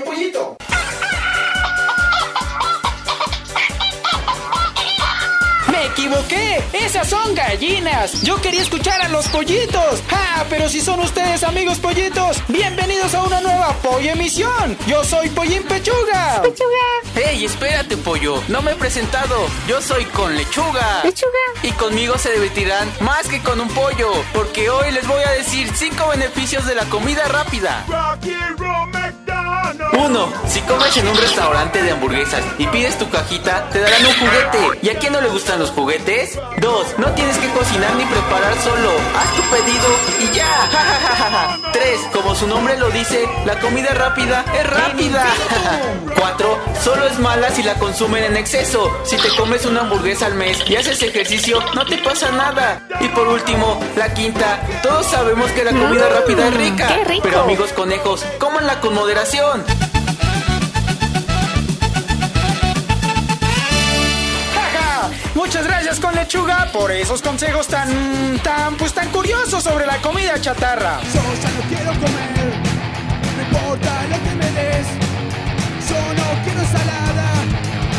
Pollito. 0.00 0.63
Equivoqué! 5.94 6.62
¡Esas 6.72 7.08
son 7.08 7.34
gallinas! 7.34 8.20
Yo 8.22 8.40
quería 8.42 8.62
escuchar 8.62 9.00
a 9.00 9.08
los 9.08 9.28
pollitos. 9.28 10.02
¡Ah! 10.10 10.44
Pero 10.50 10.68
si 10.68 10.80
son 10.80 11.00
ustedes 11.00 11.44
amigos 11.44 11.78
pollitos, 11.78 12.38
bienvenidos 12.48 13.14
a 13.14 13.22
una 13.22 13.40
nueva 13.40 13.72
pollo 13.74 14.10
emisión. 14.10 14.76
Yo 14.86 15.04
soy 15.04 15.28
Pollín 15.30 15.62
Pechuga. 15.62 16.42
¡Pechuga! 16.42 17.30
¡Ey, 17.30 17.44
espérate, 17.44 17.96
pollo! 17.96 18.42
No 18.48 18.60
me 18.60 18.72
he 18.72 18.74
presentado. 18.74 19.46
Yo 19.68 19.80
soy 19.80 20.04
con 20.06 20.36
lechuga. 20.36 21.02
¡Lechuga! 21.04 21.32
Y 21.62 21.70
conmigo 21.72 22.18
se 22.18 22.32
divertirán 22.32 22.92
más 23.00 23.28
que 23.28 23.40
con 23.40 23.60
un 23.60 23.68
pollo, 23.68 24.10
porque 24.32 24.68
hoy 24.70 24.90
les 24.90 25.06
voy 25.06 25.22
a 25.22 25.30
decir 25.30 25.70
5 25.72 26.08
beneficios 26.08 26.66
de 26.66 26.74
la 26.74 26.84
comida 26.86 27.26
rápida. 27.28 27.84
Uno, 29.92 30.28
si 30.48 30.60
comes 30.62 30.96
en 30.96 31.06
un 31.08 31.16
restaurante 31.16 31.82
de 31.82 31.92
hamburguesas 31.92 32.42
y 32.58 32.66
pides 32.66 32.98
tu 32.98 33.08
cajita, 33.08 33.68
te 33.70 33.80
darán 33.80 34.04
un 34.04 34.12
juguete. 34.12 34.78
¿Y 34.82 34.90
a 34.90 34.98
quién 34.98 35.12
no 35.12 35.20
le 35.20 35.28
gustan 35.28 35.58
los 35.60 35.70
juguetes? 35.70 35.83
Dos, 35.84 36.86
no 36.96 37.08
tienes 37.12 37.36
que 37.36 37.48
cocinar 37.50 37.94
ni 37.96 38.04
preparar 38.06 38.54
solo. 38.62 38.90
Haz 39.14 39.36
tu 39.36 39.42
pedido 39.42 39.86
y 40.18 40.34
ya. 40.34 41.58
Tres, 41.74 42.00
como 42.10 42.34
su 42.34 42.46
nombre 42.46 42.78
lo 42.78 42.88
dice, 42.88 43.28
la 43.44 43.60
comida 43.60 43.92
rápida 43.92 44.46
es 44.58 44.66
rápida. 44.70 45.26
Cuatro, 46.18 46.58
solo 46.82 47.06
es 47.06 47.18
mala 47.18 47.50
si 47.50 47.62
la 47.62 47.74
consumen 47.74 48.24
en 48.24 48.36
exceso. 48.38 48.90
Si 49.04 49.16
te 49.18 49.28
comes 49.36 49.66
una 49.66 49.80
hamburguesa 49.80 50.24
al 50.24 50.36
mes 50.36 50.58
y 50.66 50.76
haces 50.76 51.02
ejercicio, 51.02 51.58
no 51.74 51.84
te 51.84 51.98
pasa 51.98 52.30
nada. 52.32 52.80
Y 53.00 53.08
por 53.08 53.28
último, 53.28 53.78
la 53.94 54.14
quinta, 54.14 54.62
todos 54.82 55.04
sabemos 55.04 55.50
que 55.50 55.64
la 55.64 55.72
comida 55.72 56.08
rápida 56.08 56.48
es 56.48 56.54
rica. 56.54 56.88
¡Qué 56.88 57.04
rico! 57.04 57.22
Pero 57.24 57.42
amigos 57.42 57.72
conejos, 57.74 58.24
cómanla 58.38 58.80
con 58.80 58.94
moderación. 58.94 59.62
Muchas 65.34 65.66
gracias 65.66 65.98
con 65.98 66.14
lechuga 66.14 66.68
por 66.72 66.92
esos 66.92 67.20
consejos 67.20 67.66
tan, 67.66 68.38
tan, 68.38 68.76
pues 68.76 68.92
tan 68.92 69.08
curiosos 69.10 69.64
sobre 69.64 69.84
la 69.84 69.98
comida 69.98 70.40
chatarra. 70.40 71.00
Yo 71.02 71.20
ya 71.42 71.50
no 71.50 71.60
quiero 71.68 71.90
comer, 71.90 72.54
no 73.36 73.42
importa 73.42 74.02
lo 74.10 74.22
que 74.22 74.34
me 74.36 74.50
des. 74.52 74.86
Yo 75.88 76.14
no 76.14 76.44
quiero 76.44 76.60
ensalada, 76.60 77.32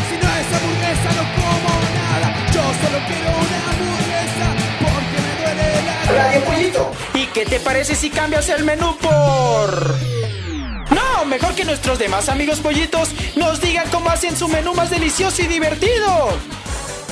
si 0.08 0.16
no 0.16 0.28
es 0.32 0.46
hamburguesa 0.56 1.10
no 1.12 1.24
como 1.36 1.70
nada. 1.94 2.28
Yo 2.54 2.62
solo 2.62 2.98
quiero 3.06 3.30
una 3.44 3.58
hamburguesa 3.70 4.46
porque 4.80 5.16
me 5.22 5.32
duele 5.44 5.68
la 5.84 6.24
Radio 6.24 6.40
Pollito. 6.44 6.92
¿Y 7.14 7.26
qué 7.26 7.44
te 7.44 7.60
parece 7.60 7.94
si 7.94 8.08
cambias 8.08 8.48
el 8.48 8.64
menú 8.64 8.96
por... 8.96 9.94
No, 10.90 11.26
mejor 11.26 11.54
que 11.54 11.66
nuestros 11.66 11.98
demás 11.98 12.30
amigos 12.30 12.60
pollitos 12.60 13.10
nos 13.34 13.60
digan 13.60 13.90
cómo 13.90 14.08
hacen 14.08 14.36
su 14.36 14.48
menú 14.48 14.72
más 14.72 14.88
delicioso 14.88 15.42
y 15.42 15.46
divertido. 15.46 16.55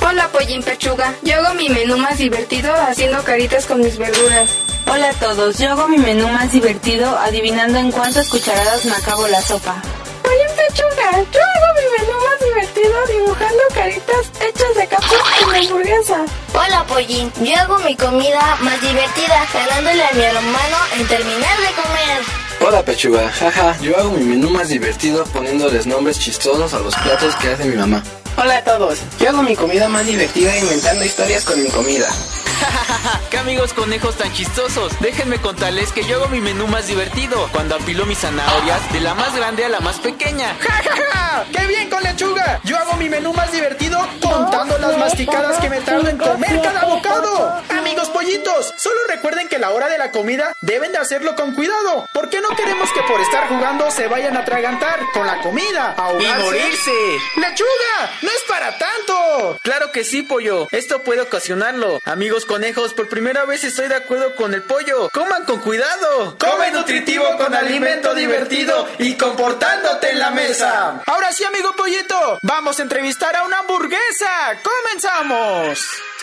Hola, 0.07 0.29
Pollín 0.29 0.63
Pechuga. 0.63 1.15
Yo 1.23 1.37
hago 1.37 1.55
mi 1.55 1.71
menú 1.71 1.97
más 1.97 2.19
divertido 2.19 2.71
haciendo 2.75 3.23
caritas 3.25 3.65
con 3.65 3.81
mis 3.81 3.97
verduras. 3.97 4.51
Hola 4.87 5.09
a 5.09 5.13
todos, 5.15 5.57
yo 5.57 5.71
hago 5.71 5.89
mi 5.89 5.97
menú 5.97 6.29
más 6.29 6.53
divertido 6.53 7.19
adivinando 7.19 7.79
en 7.79 7.91
cuántas 7.91 8.29
cucharadas 8.29 8.85
me 8.85 8.93
acabo 8.93 9.27
la 9.29 9.41
sopa. 9.41 9.81
Pollín 10.23 10.51
Pechuga, 10.57 11.11
yo 11.33 11.41
hago 11.41 11.81
mi 11.81 12.05
menú 12.05 12.19
más 12.21 12.41
divertido 12.45 13.07
dibujando 13.07 13.63
caritas 13.73 14.31
hechas 14.47 14.75
de 14.77 14.87
café 14.89 15.17
en 15.41 15.51
mi 15.51 15.67
hamburguesa. 15.67 16.27
Hola 16.53 16.85
Pollín, 16.87 17.33
yo 17.41 17.57
hago 17.57 17.79
mi 17.79 17.97
comida 17.97 18.59
más 18.61 18.81
divertida 18.83 19.47
ganándole 19.55 20.05
a 20.05 20.13
mi 20.13 20.23
hermano 20.23 20.77
en 20.99 21.07
terminar 21.07 21.59
de 21.61 21.83
comer. 21.83 22.23
Hola 22.61 22.85
Pechuga, 22.85 23.31
jaja, 23.31 23.79
yo 23.81 23.97
hago 23.97 24.11
mi 24.11 24.25
menú 24.25 24.51
más 24.51 24.69
divertido 24.69 25.25
poniéndoles 25.25 25.87
nombres 25.87 26.19
chistosos 26.19 26.75
a 26.75 26.81
los 26.81 26.95
platos 26.95 27.35
que 27.37 27.49
hace 27.49 27.65
mi 27.65 27.77
mamá. 27.77 28.03
Hola 28.37 28.59
a 28.59 28.65
todos, 28.65 28.99
yo 29.21 29.29
hago 29.29 29.43
mi 29.43 29.55
comida 29.55 29.89
más 29.89 30.07
divertida 30.07 30.57
inventando 30.59 31.05
historias 31.05 31.45
con 31.45 31.63
mi 31.63 31.69
comida. 31.69 32.09
¡Qué 33.31 33.39
amigos 33.39 33.73
conejos 33.73 34.17
tan 34.17 34.33
chistosos! 34.33 34.93
Déjenme 35.01 35.39
contarles 35.39 35.93
que 35.93 36.05
yo 36.05 36.17
hago 36.17 36.29
mi 36.29 36.41
menú 36.41 36.67
más 36.67 36.89
divertido 36.89 37.49
cuando 37.53 37.77
apilo 37.77 38.07
mis 38.07 38.19
zanahorias 38.19 38.93
de 38.93 39.01
la 39.01 39.15
más 39.15 39.37
grande 39.37 39.65
a 39.65 39.69
la 39.69 39.79
más 39.81 40.01
pequeña. 40.01 40.57
¡Ja, 40.61 40.83
ja, 40.83 40.97
ja! 41.13 41.45
¡Qué 41.53 41.67
bien 41.67 41.89
con 41.89 42.03
lechuga! 42.03 42.61
Yo 42.65 42.77
hago 42.77 42.97
mi 42.97 43.09
menú 43.09 43.33
más 43.33 43.53
divertido 43.53 44.01
contando 44.21 44.79
las 44.79 44.99
masticadas 44.99 45.59
que 45.61 45.71
me 45.71 45.81
tardo 45.81 46.09
en 46.09 46.19
comer 46.19 46.61
cada 46.61 46.87
bocado. 46.87 47.63
Pollitos, 48.29 48.73
solo 48.79 49.01
recuerden 49.07 49.49
que 49.49 49.59
la 49.59 49.69
hora 49.69 49.91
de 49.91 49.99
la 49.99 50.11
comida 50.11 50.55
deben 50.63 50.93
de 50.93 50.97
hacerlo 50.99 51.37
con 51.37 51.55
cuidado, 51.55 52.09
porque 52.15 52.41
no 52.41 52.49
queremos 52.57 52.91
que 52.93 53.03
por 53.03 53.21
estar 53.21 53.49
jugando 53.51 53.91
se 53.91 54.09
vayan 54.09 54.35
a 54.39 54.41
atragantar 54.41 54.99
con 55.13 55.27
la 55.27 55.43
comida, 55.43 55.95
¡Y 55.95 56.01
ahogarse. 56.01 56.43
morirse! 56.43 57.19
¡Lechuga! 57.37 58.13
¡No 58.23 58.31
es 58.31 58.43
para 58.49 58.79
tanto! 58.79 59.59
Claro 59.63 59.93
que 59.93 60.05
sí, 60.05 60.23
pollo. 60.23 60.69
Esto 60.71 61.03
puede 61.03 61.21
ocasionarlo. 61.21 62.01
Amigos 62.07 62.47
conejos, 62.47 62.95
por 62.95 63.11
primera 63.11 63.45
vez 63.45 63.63
estoy 63.63 63.89
de 63.89 63.97
acuerdo 63.97 64.35
con 64.37 64.55
el 64.55 64.63
pollo. 64.63 65.11
Coman 65.11 65.45
con 65.45 65.61
cuidado. 65.61 66.39
Come 66.39 66.71
nutritivo 66.71 67.27
con 67.37 67.55
alimento 67.55 68.15
divertido 68.15 68.89
y 68.99 69.19
comportándote 69.19 70.13
en 70.13 70.19
la 70.19 70.31
mesa. 70.31 71.03
Ahora 71.05 71.31
sí, 71.31 71.45
amigo 71.45 71.77
pollito, 71.77 72.39
vamos 72.41 72.79
a 72.79 72.83
entrevistar 72.85 73.37
a 73.37 73.43
una 73.43 73.59
hamburguesa. 73.59 74.59
¡Comenzamos! 74.63 75.79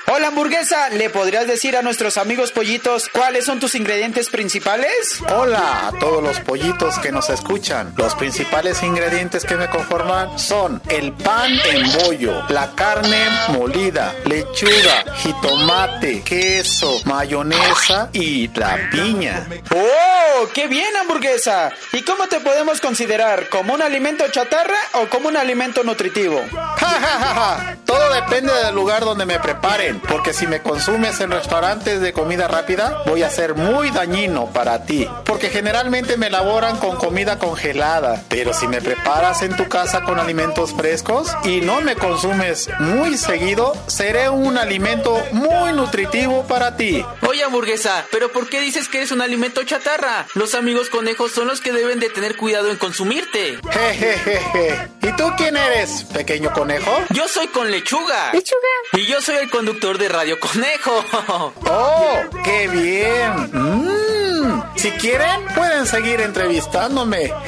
Hola 0.07 0.27
hamburguesa, 0.27 0.89
¿le 0.89 1.09
podrías 1.09 1.47
decir 1.47 1.77
a 1.77 1.83
nuestros 1.83 2.17
amigos 2.17 2.51
pollitos 2.51 3.07
cuáles 3.07 3.45
son 3.45 3.59
tus 3.59 3.75
ingredientes 3.75 4.29
principales? 4.29 5.21
Hola 5.29 5.87
a 5.87 5.91
todos 5.99 6.23
los 6.23 6.39
pollitos 6.39 6.97
que 6.99 7.11
nos 7.11 7.29
escuchan. 7.29 7.93
Los 7.95 8.15
principales 8.15 8.81
ingredientes 8.83 9.45
que 9.45 9.55
me 9.55 9.69
conforman 9.69 10.37
son 10.39 10.81
el 10.89 11.13
pan 11.13 11.51
en 11.69 11.91
bollo, 12.03 12.43
la 12.49 12.71
carne 12.75 13.25
molida, 13.49 14.13
lechuga, 14.25 15.05
jitomate, 15.17 16.23
queso, 16.23 16.99
mayonesa 17.05 18.09
y 18.11 18.47
la 18.49 18.89
piña. 18.91 19.47
¡Oh! 19.69 20.47
¡Qué 20.53 20.67
bien 20.67 20.95
hamburguesa! 20.97 21.71
¿Y 21.93 22.01
cómo 22.01 22.27
te 22.27 22.39
podemos 22.39 22.81
considerar? 22.81 23.49
¿Como 23.49 23.75
un 23.75 23.81
alimento 23.81 24.27
chatarra 24.29 24.77
o 24.93 25.07
como 25.07 25.29
un 25.29 25.37
alimento 25.37 25.83
nutritivo? 25.83 26.43
Ja, 26.51 26.87
ja, 26.87 26.99
ja, 26.99 27.33
ja. 27.35 27.77
Todo 28.11 28.19
depende 28.19 28.53
del 28.53 28.75
lugar 28.75 29.05
donde 29.05 29.25
me 29.25 29.39
preparen, 29.39 30.01
porque 30.01 30.33
si 30.33 30.45
me 30.45 30.61
consumes 30.61 31.21
en 31.21 31.31
restaurantes 31.31 32.01
de 32.01 32.11
comida 32.11 32.49
rápida, 32.49 33.03
voy 33.05 33.23
a 33.23 33.29
ser 33.29 33.55
muy 33.55 33.89
dañino 33.89 34.47
para 34.47 34.83
ti, 34.83 35.07
porque 35.23 35.49
generalmente 35.49 36.17
me 36.17 36.27
elaboran 36.27 36.77
con 36.77 36.97
comida 36.97 37.39
congelada, 37.39 38.21
pero 38.27 38.53
si 38.53 38.67
me 38.67 38.81
preparas 38.81 39.43
en 39.43 39.55
tu 39.55 39.69
casa 39.69 40.03
con 40.03 40.19
alimentos 40.19 40.73
frescos 40.73 41.31
y 41.45 41.61
no 41.61 41.79
me 41.79 41.95
consumes 41.95 42.69
muy 42.79 43.17
seguido, 43.17 43.73
seré 43.87 44.27
un 44.27 44.57
alimento 44.57 45.17
muy 45.31 45.71
nutritivo 45.71 46.43
para 46.43 46.75
ti. 46.75 47.05
Oye, 47.25 47.45
hamburguesa, 47.45 48.05
¿pero 48.11 48.29
por 48.31 48.49
qué 48.49 48.59
dices 48.59 48.89
que 48.89 48.97
eres 48.97 49.11
un 49.11 49.21
alimento 49.21 49.63
chatarra? 49.63 50.27
Los 50.33 50.53
amigos 50.53 50.89
conejos 50.89 51.31
son 51.31 51.47
los 51.47 51.61
que 51.61 51.71
deben 51.71 51.99
de 51.99 52.09
tener 52.09 52.35
cuidado 52.35 52.71
en 52.71 52.77
consumirte. 52.77 53.57
Jejejeje. 53.71 54.89
¿Y 55.01 55.11
tú 55.13 55.31
quién 55.37 55.55
eres, 55.55 56.03
pequeño 56.13 56.51
conejo? 56.51 56.91
Yo 57.11 57.27
soy 57.29 57.47
con 57.47 57.71
lechuga. 58.01 58.33
Lechuga. 58.33 58.67
Y 58.93 59.05
yo 59.05 59.21
soy 59.21 59.35
el 59.37 59.49
conductor 59.49 59.97
de 59.97 60.09
Radio 60.09 60.39
Conejo. 60.39 61.03
¡Oh! 61.67 62.15
¡Qué 62.43 62.67
bien! 62.67 63.49
Mm, 63.53 64.61
Si 64.75 64.91
quieren, 64.91 65.45
pueden 65.55 65.85
seguir 65.85 66.21
entrevistándome. 66.21 67.31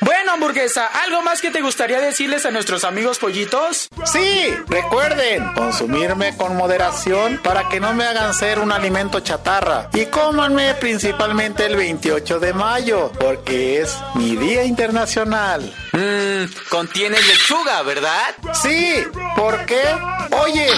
Bueno, 0.00 0.32
hamburguesa, 0.32 0.86
¿algo 1.04 1.22
más 1.22 1.40
que 1.40 1.50
te 1.50 1.60
gustaría 1.60 2.00
decirles 2.00 2.44
a 2.46 2.50
nuestros 2.50 2.84
amigos 2.84 3.18
pollitos? 3.18 3.88
Sí, 4.04 4.54
recuerden 4.68 5.52
consumirme 5.54 6.36
con 6.36 6.56
moderación 6.56 7.38
para 7.42 7.68
que 7.68 7.80
no 7.80 7.92
me 7.94 8.04
hagan 8.04 8.32
ser 8.34 8.58
un 8.58 8.72
alimento 8.72 9.20
chatarra. 9.20 9.88
Y 9.92 10.06
cómanme 10.06 10.74
principalmente 10.74 11.66
el 11.66 11.76
28 11.76 12.38
de 12.40 12.52
mayo, 12.52 13.10
porque 13.18 13.80
es 13.80 13.96
mi 14.14 14.36
día 14.36 14.64
internacional. 14.64 15.72
Mmm, 16.00 16.46
contiene 16.70 17.20
lechuga, 17.20 17.82
¿verdad? 17.82 18.34
Sí, 18.54 19.04
¿por 19.36 19.66
qué? 19.66 19.82
Oye, 20.30 20.70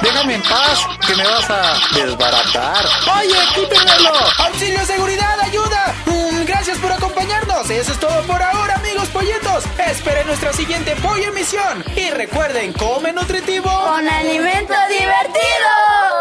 déjame 0.00 0.36
en 0.36 0.42
paz, 0.42 0.86
que 1.06 1.14
me 1.14 1.24
vas 1.24 1.50
a 1.50 1.74
desbaratar. 1.94 2.82
Oye, 3.18 3.36
quítenmelo. 3.54 4.14
¡Auxilio, 4.38 4.86
seguridad, 4.86 5.38
ayuda! 5.40 5.94
Mm, 6.06 6.44
gracias 6.46 6.78
por 6.78 6.90
acompañarnos. 6.90 7.68
Eso 7.68 7.92
es 7.92 8.00
todo 8.00 8.22
por 8.22 8.42
ahora, 8.42 8.76
amigos 8.76 9.08
pollitos. 9.08 9.64
Esperen 9.76 10.26
nuestra 10.26 10.54
siguiente 10.54 10.96
pollo 10.96 11.24
emisión. 11.24 11.84
Y 11.94 12.08
recuerden, 12.08 12.72
come 12.72 13.12
nutritivo. 13.12 13.68
Con 13.68 14.08
alimento 14.08 14.74
divertido. 14.88 16.12